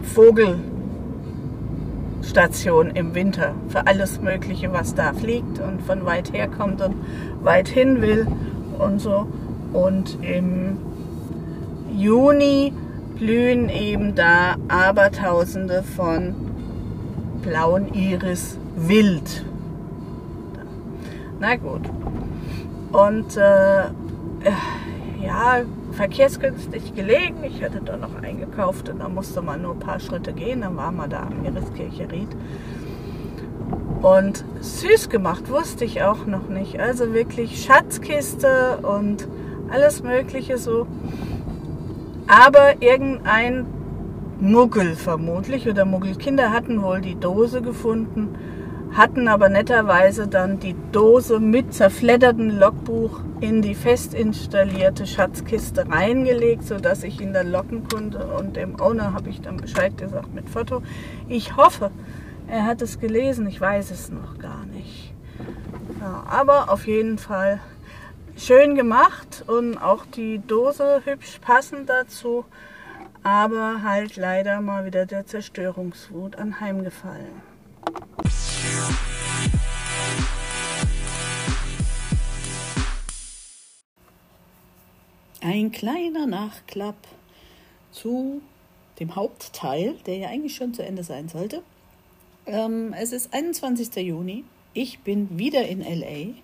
Vogelstation 0.02 2.90
im 2.90 3.14
Winter 3.14 3.54
für 3.68 3.86
alles 3.86 4.20
Mögliche, 4.20 4.72
was 4.72 4.94
da 4.94 5.12
fliegt 5.12 5.60
und 5.60 5.82
von 5.82 6.04
weit 6.04 6.32
her 6.32 6.48
kommt 6.48 6.82
und 6.82 6.96
weit 7.42 7.68
hin 7.68 8.02
will 8.02 8.26
und 8.78 9.00
so. 9.00 9.28
Und 9.72 10.18
im 10.22 10.78
Juni 11.96 12.72
blühen 13.18 13.68
eben 13.68 14.14
da 14.14 14.56
Abertausende 14.68 15.82
von 15.82 16.34
blauen 17.42 17.92
Iris 17.94 18.58
wild. 18.76 19.44
Na 21.40 21.56
gut. 21.56 21.82
Und 22.92 23.36
äh, 23.36 23.84
ja, 25.24 25.62
verkehrsgünstig 25.92 26.94
gelegen. 26.94 27.42
Ich 27.44 27.62
hatte 27.62 27.80
da 27.84 27.96
noch 27.96 28.22
eingekauft 28.22 28.88
und 28.88 29.00
da 29.00 29.08
musste 29.08 29.42
man 29.42 29.62
nur 29.62 29.72
ein 29.72 29.80
paar 29.80 30.00
Schritte 30.00 30.32
gehen. 30.32 30.60
Dann 30.60 30.76
waren 30.76 30.96
wir 30.96 31.08
da 31.08 31.22
am 31.22 31.44
Iriskirche 31.44 32.10
Ried. 32.10 32.28
Und 34.02 34.44
süß 34.60 35.08
gemacht 35.08 35.50
wusste 35.50 35.84
ich 35.84 36.02
auch 36.02 36.26
noch 36.26 36.48
nicht. 36.48 36.78
Also 36.78 37.12
wirklich 37.12 37.64
Schatzkiste 37.64 38.78
und 38.82 39.26
alles 39.70 40.02
Mögliche 40.02 40.56
so. 40.56 40.86
Aber 42.28 42.82
irgendein 42.82 43.66
Muggel 44.38 44.94
vermutlich 44.94 45.66
oder 45.66 45.86
Muggelkinder 45.86 46.52
hatten 46.52 46.82
wohl 46.82 47.00
die 47.00 47.18
Dose 47.18 47.62
gefunden, 47.62 48.36
hatten 48.92 49.28
aber 49.28 49.48
netterweise 49.48 50.28
dann 50.28 50.60
die 50.60 50.76
Dose 50.92 51.40
mit 51.40 51.72
zerfleddertem 51.72 52.50
Logbuch 52.50 53.20
in 53.40 53.62
die 53.62 53.74
fest 53.74 54.12
installierte 54.12 55.06
Schatzkiste 55.06 55.88
reingelegt, 55.88 56.64
sodass 56.64 57.02
ich 57.02 57.18
ihn 57.20 57.32
dann 57.32 57.50
locken 57.50 57.88
konnte. 57.88 58.26
Und 58.38 58.56
dem 58.56 58.78
Owner 58.78 59.14
habe 59.14 59.30
ich 59.30 59.40
dann 59.40 59.56
Bescheid 59.56 59.96
gesagt 59.96 60.34
mit 60.34 60.50
Foto. 60.50 60.82
Ich 61.28 61.56
hoffe, 61.56 61.90
er 62.46 62.66
hat 62.66 62.82
es 62.82 63.00
gelesen, 63.00 63.46
ich 63.46 63.60
weiß 63.60 63.90
es 63.90 64.10
noch 64.10 64.38
gar 64.38 64.66
nicht. 64.66 65.14
Ja, 66.00 66.24
aber 66.28 66.70
auf 66.70 66.86
jeden 66.86 67.18
Fall 67.18 67.60
schön 68.38 68.76
gemacht 68.76 69.44
und 69.46 69.76
auch 69.76 70.06
die 70.06 70.38
Dose 70.38 71.02
hübsch 71.04 71.38
passend 71.40 71.88
dazu, 71.88 72.44
aber 73.22 73.82
halt 73.82 74.16
leider 74.16 74.60
mal 74.60 74.86
wieder 74.86 75.06
der 75.06 75.26
Zerstörungswut 75.26 76.36
anheimgefallen. 76.36 77.42
Ein 85.40 85.72
kleiner 85.72 86.26
Nachklapp 86.26 86.96
zu 87.90 88.40
dem 89.00 89.16
Hauptteil, 89.16 89.94
der 90.06 90.16
ja 90.16 90.28
eigentlich 90.28 90.54
schon 90.54 90.74
zu 90.74 90.84
Ende 90.84 91.02
sein 91.02 91.28
sollte. 91.28 91.62
Ähm, 92.46 92.94
es 92.98 93.12
ist 93.12 93.32
21. 93.32 93.94
Juni. 93.96 94.44
Ich 94.74 95.00
bin 95.00 95.38
wieder 95.38 95.66
in 95.66 95.80
LA. 95.80 96.34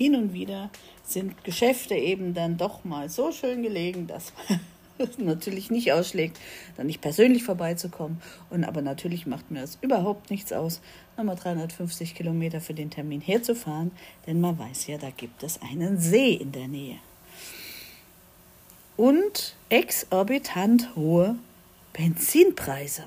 Hin 0.00 0.16
und 0.16 0.32
wieder 0.32 0.70
sind 1.04 1.44
Geschäfte 1.44 1.94
eben 1.94 2.32
dann 2.32 2.56
doch 2.56 2.84
mal 2.84 3.10
so 3.10 3.32
schön 3.32 3.62
gelegen, 3.62 4.06
dass 4.06 4.32
man 4.48 4.58
es 4.96 5.18
natürlich 5.18 5.70
nicht 5.70 5.92
ausschlägt, 5.92 6.38
dann 6.78 6.86
nicht 6.86 7.02
persönlich 7.02 7.44
vorbeizukommen. 7.44 8.22
Und 8.48 8.64
aber 8.64 8.80
natürlich 8.80 9.26
macht 9.26 9.50
mir 9.50 9.60
das 9.60 9.76
überhaupt 9.82 10.30
nichts 10.30 10.54
aus, 10.54 10.80
nochmal 11.18 11.36
350 11.36 12.14
Kilometer 12.14 12.62
für 12.62 12.72
den 12.72 12.88
Termin 12.88 13.20
herzufahren, 13.20 13.90
denn 14.26 14.40
man 14.40 14.58
weiß 14.58 14.86
ja, 14.86 14.96
da 14.96 15.10
gibt 15.10 15.42
es 15.42 15.60
einen 15.60 15.98
See 15.98 16.32
in 16.32 16.52
der 16.52 16.68
Nähe. 16.68 16.96
Und 18.96 19.54
exorbitant 19.68 20.96
hohe 20.96 21.36
Benzinpreise. 21.92 23.04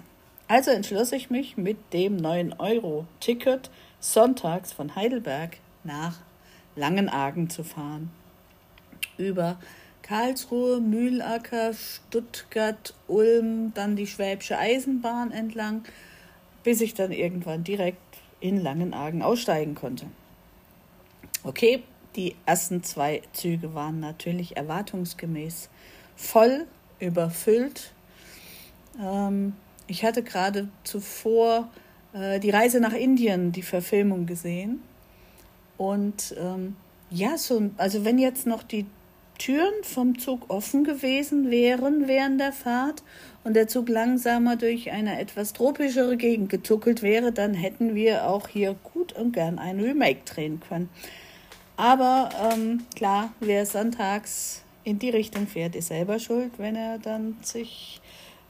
Also 0.48 0.70
entschloss 0.70 1.12
ich 1.12 1.32
mich 1.32 1.58
mit 1.58 1.78
dem 1.92 2.18
9-Euro-Ticket 2.18 3.72
sonntags 4.00 4.72
von 4.72 4.96
Heidelberg 4.96 5.58
nach 5.84 6.20
Langenargen 6.76 7.50
zu 7.50 7.64
fahren. 7.64 8.12
Über 9.18 9.60
Karlsruhe, 10.02 10.82
Mühlacker, 10.82 11.74
Stuttgart, 11.74 12.94
Ulm, 13.08 13.74
dann 13.74 13.96
die 13.96 14.08
Schwäbische 14.08 14.58
Eisenbahn 14.58 15.32
entlang, 15.32 15.84
bis 16.64 16.82
ich 16.82 16.94
dann 16.94 17.12
irgendwann 17.12 17.64
direkt 17.64 18.00
in 18.40 18.62
Langenargen 18.62 19.22
aussteigen 19.22 19.76
konnte. 19.76 20.08
Okay, 21.44 21.84
die 22.16 22.36
ersten 22.46 22.84
zwei 22.84 23.22
Züge 23.32 23.74
waren 23.74 24.00
natürlich 24.00 24.58
erwartungsgemäß 24.58 25.70
voll, 26.16 26.68
überfüllt. 27.00 27.92
Ähm, 29.02 29.54
ich 29.88 30.04
hatte 30.06 30.24
gerade 30.24 30.70
zuvor 30.84 31.70
äh, 32.14 32.40
die 32.40 32.50
Reise 32.50 32.80
nach 32.80 32.94
Indien, 32.94 33.52
die 33.52 33.64
Verfilmung 33.64 34.26
gesehen. 34.26 34.82
Und 35.78 36.36
ähm, 36.38 36.76
ja, 37.10 37.38
so, 37.38 37.70
also 37.78 38.06
wenn 38.06 38.18
jetzt 38.18 38.48
noch 38.48 38.64
die 38.64 38.86
Türen 39.38 39.84
vom 39.84 40.20
Zug 40.20 40.50
offen 40.50 40.84
gewesen 40.84 41.50
wären 41.50 42.08
während 42.08 42.40
der 42.40 42.54
Fahrt 42.54 43.04
und 43.44 43.56
der 43.56 43.68
Zug 43.68 43.90
langsamer 43.90 44.56
durch 44.56 44.92
eine 44.92 45.20
etwas 45.20 45.54
tropischere 45.54 46.18
Gegend 46.18 46.50
getuckelt 46.50 47.02
wäre, 47.02 47.32
dann 47.32 47.54
hätten 47.54 47.96
wir 47.96 48.30
auch 48.30 48.48
hier 48.48 48.76
gut 48.94 49.14
und 49.14 49.34
gern 49.34 49.60
ein 49.60 49.80
Remake 49.80 50.22
drehen 50.26 50.60
können. 50.60 50.90
Aber 51.76 52.30
ähm, 52.54 52.84
klar, 52.96 53.34
wer 53.40 53.66
sonntags 53.66 54.62
in 54.84 55.00
die 55.00 55.10
Richtung 55.10 55.48
fährt, 55.48 55.76
ist 55.76 55.88
selber 55.88 56.20
schuld, 56.20 56.52
wenn 56.58 56.76
er 56.76 57.00
dann 57.00 57.38
sich 57.42 58.02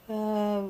äh, 0.09 0.61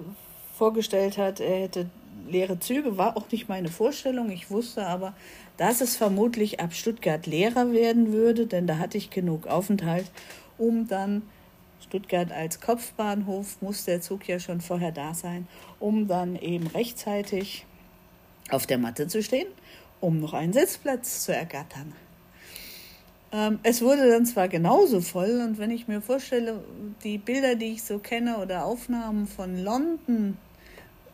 vorgestellt 0.58 1.18
hat, 1.18 1.40
er 1.40 1.62
hätte 1.62 1.90
leere 2.28 2.60
Züge, 2.60 2.98
war 2.98 3.18
auch 3.18 3.30
nicht 3.32 3.50
meine 3.50 3.70
Vorstellung. 3.70 4.30
Ich 4.30 4.50
wusste 4.50 4.86
aber, 4.86 5.14
dass 5.58 5.82
es 5.82 5.96
vermutlich 5.96 6.60
ab 6.60 6.74
Stuttgart 6.74 7.26
leerer 7.26 7.72
werden 7.72 8.12
würde, 8.12 8.48
denn 8.48 8.68
da 8.68 8.78
hatte 8.78 8.98
ich 8.98 9.10
genug 9.10 9.48
Aufenthalt, 9.48 10.12
um 10.58 10.88
dann 10.88 11.24
Stuttgart 11.82 12.32
als 12.32 12.60
Kopfbahnhof 12.60 13.62
muss 13.62 13.86
der 13.86 14.02
Zug 14.02 14.28
ja 14.28 14.40
schon 14.40 14.62
vorher 14.62 14.92
da 14.92 15.14
sein, 15.14 15.48
um 15.80 16.08
dann 16.08 16.36
eben 16.36 16.68
rechtzeitig 16.68 17.66
auf 18.50 18.66
der 18.66 18.78
Matte 18.78 19.08
zu 19.08 19.22
stehen, 19.22 19.48
um 20.00 20.20
noch 20.20 20.34
einen 20.34 20.54
Sitzplatz 20.54 21.24
zu 21.24 21.36
ergattern. 21.36 21.94
Ähm, 23.32 23.60
es 23.64 23.82
wurde 23.82 24.10
dann 24.10 24.26
zwar 24.26 24.48
genauso 24.48 25.02
voll 25.02 25.42
und 25.42 25.58
wenn 25.58 25.72
ich 25.72 25.88
mir 25.88 26.02
vorstelle, 26.02 26.64
die 27.04 27.18
Bilder, 27.18 27.56
die 27.56 27.74
ich 27.74 27.84
so 27.84 28.00
kenne 28.00 28.38
oder 28.38 28.66
Aufnahmen 28.66 29.28
von 29.28 29.64
London 29.64 30.38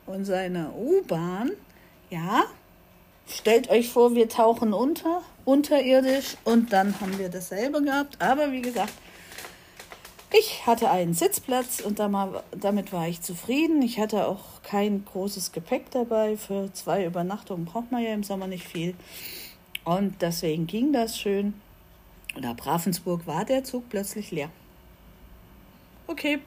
und 0.05 0.25
seiner 0.25 0.75
U-Bahn, 0.75 1.51
ja, 2.09 2.43
stellt 3.29 3.69
euch 3.69 3.89
vor, 3.89 4.15
wir 4.15 4.29
tauchen 4.29 4.73
unter, 4.73 5.21
unterirdisch 5.45 6.37
und 6.43 6.73
dann 6.73 6.99
haben 6.99 7.17
wir 7.17 7.29
dasselbe 7.29 7.81
gehabt. 7.81 8.21
Aber 8.21 8.51
wie 8.51 8.61
gesagt, 8.61 8.93
ich 10.31 10.67
hatte 10.67 10.91
einen 10.91 11.15
Sitzplatz 11.15 11.79
und 11.79 11.99
damit 11.99 12.93
war 12.93 13.07
ich 13.07 13.21
zufrieden. 13.21 13.81
Ich 13.81 13.99
hatte 13.99 14.27
auch 14.27 14.61
kein 14.61 15.03
großes 15.05 15.51
Gepäck 15.51 15.89
dabei. 15.91 16.37
Für 16.37 16.71
zwei 16.73 17.05
Übernachtungen 17.05 17.65
braucht 17.65 17.91
man 17.91 18.03
ja 18.03 18.13
im 18.13 18.23
Sommer 18.23 18.45
nicht 18.45 18.67
viel. 18.67 18.93
Und 19.85 20.21
deswegen 20.21 20.67
ging 20.67 20.93
das 20.93 21.17
schön. 21.17 21.55
Und 22.35 22.45
ab 22.45 22.63
Ravensburg 22.63 23.25
war 23.25 23.43
der 23.43 23.63
Zug 23.63 23.89
plötzlich 23.89 24.29
leer. 24.29 24.49
Okay, 26.05 26.39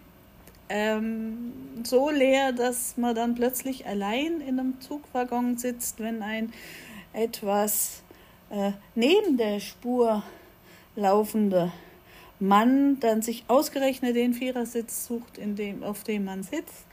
ähm, 0.73 1.53
so 1.85 2.09
leer, 2.09 2.53
dass 2.53 2.97
man 2.97 3.15
dann 3.15 3.35
plötzlich 3.35 3.87
allein 3.87 4.41
in 4.41 4.59
einem 4.59 4.81
Zugwaggon 4.81 5.59
sitzt, 5.59 6.01
wenn 6.01 6.23
ein 6.23 6.53
etwas 7.13 8.03
äh, 8.51 8.73
neben 8.95 9.37
der 9.37 9.61
Spur 9.61 10.23
laufender 10.97 11.73
Mann 12.41 12.99
dann 13.01 13.21
sich 13.21 13.45
ausgerechnet 13.49 14.17
den 14.17 14.33
Vierersitz 14.33 15.07
sucht, 15.07 15.37
in 15.37 15.57
dem, 15.57 15.83
auf 15.83 16.05
dem 16.05 16.25
man 16.25 16.43
sitzt. 16.43 16.87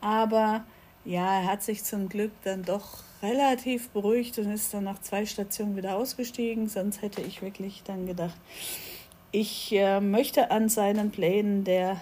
Aber 0.00 0.64
ja, 1.04 1.40
er 1.40 1.46
hat 1.46 1.62
sich 1.62 1.84
zum 1.84 2.08
Glück 2.08 2.32
dann 2.42 2.62
doch 2.62 3.02
relativ 3.22 3.90
beruhigt 3.90 4.38
und 4.38 4.50
ist 4.50 4.72
dann 4.72 4.84
nach 4.84 5.00
zwei 5.02 5.26
Stationen 5.26 5.76
wieder 5.76 5.96
ausgestiegen. 5.96 6.68
Sonst 6.68 7.02
hätte 7.02 7.20
ich 7.20 7.42
wirklich 7.42 7.82
dann 7.84 8.06
gedacht, 8.06 8.36
ich 9.30 9.72
äh, 9.72 10.00
möchte 10.00 10.50
an 10.50 10.70
seinen 10.70 11.10
Plänen 11.10 11.64
der 11.64 12.00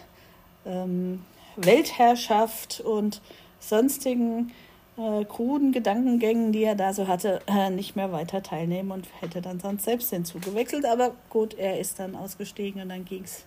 ähm, 0.67 1.25
Weltherrschaft 1.57 2.81
und 2.81 3.21
sonstigen 3.61 4.53
äh, 4.97 5.25
kruden 5.25 5.73
Gedankengängen, 5.73 6.53
die 6.53 6.65
er 6.65 6.75
da 6.75 6.93
so 6.93 7.09
hatte, 7.09 7.41
äh, 7.47 7.71
nicht 7.71 7.97
mehr 7.97 8.13
weiter 8.13 8.43
teilnehmen 8.43 8.91
und 8.91 9.09
hätte 9.21 9.41
dann 9.41 9.61
sonst 9.61 9.85
selbst 9.85 10.11
hinzugewechselt. 10.11 10.85
Aber 10.85 11.13
gut, 11.31 11.55
er 11.55 11.81
ist 11.81 11.99
dann 11.99 12.15
ausgestiegen 12.15 12.83
und 12.83 12.89
dann 12.89 13.05
ging's. 13.05 13.45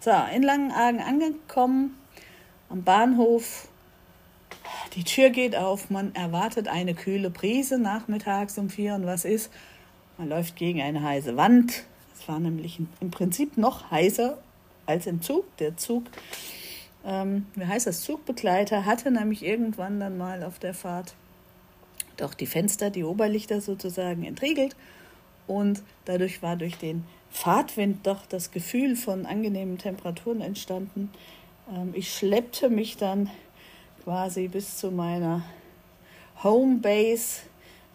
So, 0.00 0.12
in 0.34 0.42
Langenargen 0.42 1.00
angekommen, 1.00 1.96
am 2.68 2.84
Bahnhof 2.84 3.68
die 4.94 5.04
Tür 5.04 5.30
geht 5.30 5.56
auf, 5.56 5.90
man 5.90 6.14
erwartet 6.14 6.68
eine 6.68 6.94
kühle 6.94 7.30
Brise 7.30 7.78
nachmittags 7.78 8.58
um 8.58 8.70
vier 8.70 8.94
und 8.94 9.06
was 9.06 9.24
ist? 9.24 9.50
Man 10.16 10.28
läuft 10.28 10.56
gegen 10.56 10.80
eine 10.80 11.02
heiße 11.02 11.36
Wand. 11.36 11.84
Es 12.14 12.28
war 12.28 12.40
nämlich 12.40 12.80
im 13.00 13.10
Prinzip 13.10 13.56
noch 13.56 13.90
heißer 13.90 14.38
als 14.88 15.06
im 15.06 15.22
Zug. 15.22 15.44
Der 15.58 15.76
Zug, 15.76 16.04
ähm, 17.04 17.46
wie 17.54 17.66
heißt 17.66 17.86
das, 17.86 18.00
Zugbegleiter 18.00 18.84
hatte 18.84 19.10
nämlich 19.10 19.44
irgendwann 19.44 20.00
dann 20.00 20.18
mal 20.18 20.42
auf 20.42 20.58
der 20.58 20.74
Fahrt 20.74 21.14
doch 22.16 22.34
die 22.34 22.46
Fenster, 22.46 22.90
die 22.90 23.04
Oberlichter 23.04 23.60
sozusagen 23.60 24.24
entriegelt 24.24 24.74
und 25.46 25.82
dadurch 26.04 26.42
war 26.42 26.56
durch 26.56 26.76
den 26.76 27.04
Fahrtwind 27.30 28.06
doch 28.06 28.26
das 28.26 28.50
Gefühl 28.50 28.96
von 28.96 29.26
angenehmen 29.26 29.78
Temperaturen 29.78 30.40
entstanden. 30.40 31.10
Ähm, 31.72 31.92
ich 31.94 32.12
schleppte 32.12 32.70
mich 32.70 32.96
dann 32.96 33.30
quasi 34.04 34.48
bis 34.48 34.78
zu 34.78 34.90
meiner 34.90 35.42
Homebase 36.42 37.42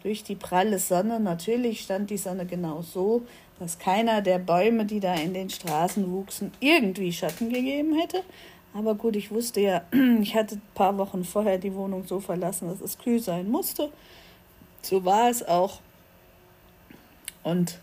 durch 0.02 0.22
die 0.22 0.36
pralle 0.36 0.78
Sonne. 0.78 1.18
Natürlich 1.18 1.80
stand 1.80 2.10
die 2.10 2.18
Sonne 2.18 2.46
genau 2.46 2.82
so, 2.82 3.22
dass 3.58 3.78
keiner 3.78 4.20
der 4.20 4.38
Bäume, 4.38 4.84
die 4.84 5.00
da 5.00 5.14
in 5.14 5.34
den 5.34 5.50
Straßen 5.50 6.10
wuchsen, 6.10 6.52
irgendwie 6.60 7.12
Schatten 7.12 7.52
gegeben 7.52 7.98
hätte. 7.98 8.22
Aber 8.72 8.94
gut, 8.96 9.14
ich 9.14 9.30
wusste 9.30 9.60
ja, 9.60 9.82
ich 10.20 10.34
hatte 10.34 10.56
ein 10.56 10.62
paar 10.74 10.98
Wochen 10.98 11.24
vorher 11.24 11.58
die 11.58 11.74
Wohnung 11.74 12.06
so 12.06 12.20
verlassen, 12.20 12.68
dass 12.68 12.80
es 12.80 12.98
kühl 12.98 13.20
sein 13.20 13.50
musste. 13.50 13.90
So 14.82 15.04
war 15.04 15.30
es 15.30 15.46
auch. 15.46 15.80
Und 17.42 17.78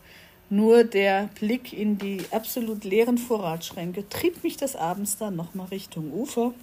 nur 0.50 0.84
der 0.84 1.30
Blick 1.40 1.72
in 1.72 1.98
die 1.98 2.20
absolut 2.32 2.84
leeren 2.84 3.18
Vorratsschränke 3.18 4.10
trieb 4.10 4.44
mich 4.44 4.58
des 4.58 4.76
Abends 4.76 5.18
dann 5.18 5.38
nochmal 5.38 5.68
Richtung 5.68 6.12
Ufer. 6.12 6.54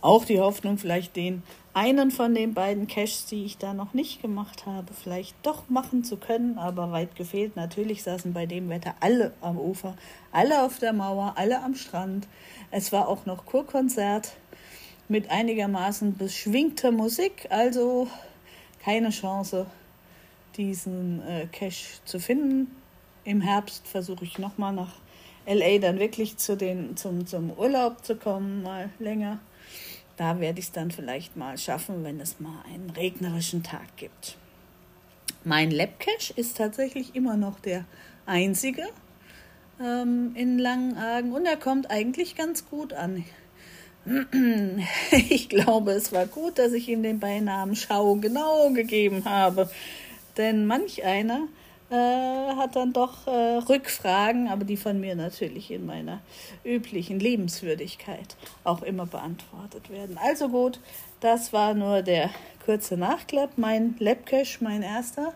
Auch 0.00 0.24
die 0.24 0.38
Hoffnung, 0.38 0.78
vielleicht 0.78 1.16
den 1.16 1.42
einen 1.76 2.10
von 2.10 2.34
den 2.34 2.54
beiden 2.54 2.86
Caches, 2.86 3.26
die 3.26 3.44
ich 3.44 3.58
da 3.58 3.74
noch 3.74 3.92
nicht 3.92 4.22
gemacht 4.22 4.64
habe, 4.64 4.94
vielleicht 4.94 5.36
doch 5.42 5.68
machen 5.68 6.04
zu 6.04 6.16
können, 6.16 6.56
aber 6.56 6.90
weit 6.90 7.16
gefehlt. 7.16 7.54
Natürlich 7.54 8.02
saßen 8.02 8.32
bei 8.32 8.46
dem 8.46 8.70
Wetter 8.70 8.94
alle 9.00 9.34
am 9.42 9.58
Ufer, 9.58 9.94
alle 10.32 10.62
auf 10.62 10.78
der 10.78 10.94
Mauer, 10.94 11.34
alle 11.36 11.62
am 11.62 11.74
Strand. 11.74 12.28
Es 12.70 12.92
war 12.92 13.08
auch 13.08 13.26
noch 13.26 13.44
Kurkonzert 13.44 14.32
mit 15.08 15.30
einigermaßen 15.30 16.16
beschwingter 16.16 16.92
Musik, 16.92 17.46
also 17.50 18.08
keine 18.82 19.10
Chance, 19.10 19.66
diesen 20.56 21.20
äh, 21.28 21.46
Cache 21.52 22.00
zu 22.06 22.18
finden. 22.18 22.74
Im 23.24 23.42
Herbst 23.42 23.86
versuche 23.86 24.24
ich 24.24 24.38
nochmal 24.38 24.72
nach 24.72 24.94
LA 25.46 25.76
dann 25.76 25.98
wirklich 25.98 26.38
zu 26.38 26.56
den, 26.56 26.96
zum, 26.96 27.26
zum 27.26 27.50
Urlaub 27.50 28.02
zu 28.02 28.16
kommen, 28.16 28.62
mal 28.62 28.88
länger. 28.98 29.40
Da 30.16 30.40
werde 30.40 30.58
ich 30.58 30.66
es 30.66 30.72
dann 30.72 30.90
vielleicht 30.90 31.36
mal 31.36 31.58
schaffen, 31.58 32.02
wenn 32.02 32.20
es 32.20 32.40
mal 32.40 32.62
einen 32.72 32.90
regnerischen 32.90 33.62
Tag 33.62 33.96
gibt. 33.96 34.36
Mein 35.44 35.70
Labcache 35.70 36.32
ist 36.34 36.56
tatsächlich 36.56 37.14
immer 37.14 37.36
noch 37.36 37.60
der 37.60 37.84
einzige 38.24 38.82
ähm, 39.80 40.32
in 40.34 40.58
Langenargen 40.58 41.32
und 41.32 41.46
er 41.46 41.56
kommt 41.56 41.90
eigentlich 41.90 42.34
ganz 42.34 42.68
gut 42.68 42.92
an. 42.92 43.24
Ich 45.10 45.48
glaube, 45.48 45.92
es 45.92 46.12
war 46.12 46.26
gut, 46.26 46.58
dass 46.58 46.72
ich 46.72 46.88
ihm 46.88 47.02
den 47.02 47.18
Beinamen 47.18 47.74
Schau 47.74 48.14
genau 48.16 48.70
gegeben 48.70 49.24
habe, 49.24 49.68
denn 50.36 50.66
manch 50.66 51.04
einer 51.04 51.48
äh, 51.90 51.94
hat 52.56 52.74
dann 52.74 52.92
doch 52.92 53.26
äh, 53.26 53.58
Rückfragen, 53.58 54.48
aber 54.48 54.64
die 54.64 54.76
von 54.76 55.00
mir 55.00 55.14
natürlich 55.14 55.70
in 55.70 55.86
meiner 55.86 56.20
üblichen 56.64 57.20
Liebenswürdigkeit 57.20 58.36
auch 58.64 58.82
immer 58.82 59.06
beantwortet 59.06 59.88
werden. 59.90 60.18
Also 60.20 60.48
gut, 60.48 60.80
das 61.20 61.52
war 61.52 61.74
nur 61.74 62.02
der 62.02 62.30
kurze 62.64 62.96
Nachklapp. 62.96 63.56
Mein 63.56 63.94
Labcache, 64.00 64.58
mein 64.60 64.82
erster, 64.82 65.32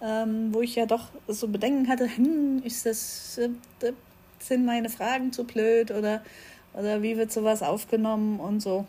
ähm, 0.00 0.54
wo 0.54 0.62
ich 0.62 0.74
ja 0.74 0.86
doch 0.86 1.08
so 1.28 1.48
Bedenken 1.48 1.88
hatte, 1.88 2.08
hm, 2.16 2.62
ist 2.64 2.86
das, 2.86 3.38
äh, 3.38 3.92
sind 4.38 4.64
meine 4.64 4.88
Fragen 4.88 5.32
zu 5.32 5.44
blöd 5.44 5.90
oder, 5.90 6.22
oder 6.72 7.02
wie 7.02 7.16
wird 7.16 7.30
sowas 7.30 7.62
aufgenommen 7.62 8.40
und 8.40 8.60
so. 8.60 8.86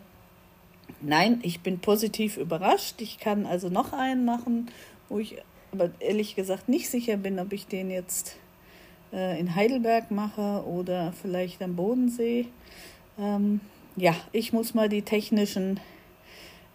Nein, 1.02 1.40
ich 1.42 1.60
bin 1.60 1.78
positiv 1.78 2.38
überrascht. 2.38 3.00
Ich 3.00 3.18
kann 3.18 3.44
also 3.44 3.68
noch 3.68 3.92
einen 3.92 4.24
machen, 4.24 4.70
wo 5.08 5.18
ich 5.18 5.36
aber 5.80 5.90
ehrlich 6.00 6.34
gesagt 6.34 6.68
nicht 6.68 6.88
sicher 6.88 7.16
bin, 7.16 7.38
ob 7.38 7.52
ich 7.52 7.66
den 7.66 7.90
jetzt 7.90 8.36
äh, 9.12 9.38
in 9.38 9.54
Heidelberg 9.54 10.10
mache 10.10 10.64
oder 10.66 11.12
vielleicht 11.20 11.62
am 11.62 11.76
Bodensee. 11.76 12.46
Ähm, 13.18 13.60
ja, 13.96 14.14
ich 14.32 14.52
muss 14.52 14.74
mal 14.74 14.88
die 14.88 15.02
technischen, 15.02 15.80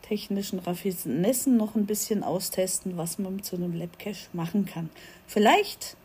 technischen 0.04 0.60
Raffinessen 0.60 1.58
noch 1.58 1.76
ein 1.76 1.86
bisschen 1.86 2.24
austesten, 2.24 2.98
was 2.98 3.20
man 3.20 3.42
so 3.44 3.56
einem 3.56 3.74
Labcache 3.74 4.30
machen 4.34 4.66
kann. 4.66 4.90
Vielleicht 5.28 5.98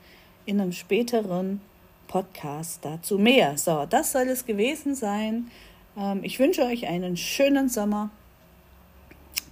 in 0.47 0.61
einem 0.61 0.73
späteren 0.73 1.61
Podcast 2.09 2.81
dazu 2.83 3.19
mehr. 3.19 3.59
So, 3.59 3.87
das 3.89 4.13
soll 4.13 4.29
es 4.29 4.47
gewesen 4.47 4.95
sein. 4.95 5.51
Ähm, 5.99 6.21
ich 6.23 6.39
wünsche 6.39 6.63
euch 6.63 6.87
einen 6.87 7.17
schönen 7.17 7.69
Sommer. 7.69 8.11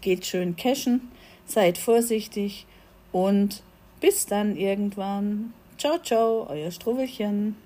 Geht 0.00 0.26
schön 0.26 0.56
cashen, 0.56 1.10
seid 1.46 1.78
vorsichtig 1.78 2.66
und 3.14 3.62
bis 4.00 4.26
dann 4.26 4.56
irgendwann. 4.56 5.54
Ciao, 5.78 5.98
ciao, 5.98 6.48
euer 6.50 6.72
Struwelchen. 6.72 7.56